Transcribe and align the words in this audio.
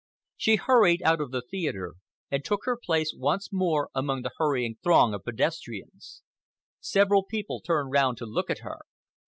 She 0.35 0.55
hurried 0.55 1.03
out 1.03 1.21
of 1.21 1.29
the 1.29 1.43
theatre 1.43 1.93
and 2.31 2.43
took 2.43 2.61
her 2.65 2.75
place 2.75 3.13
once 3.15 3.53
more 3.53 3.91
among 3.93 4.23
the 4.23 4.31
hurrying 4.39 4.77
throng 4.81 5.13
of 5.13 5.23
pedestrians. 5.23 6.23
Several 6.79 7.21
people 7.23 7.61
turned 7.61 7.91
round 7.91 8.17
to 8.17 8.25
look 8.25 8.49
at 8.49 8.61
her. 8.61 8.79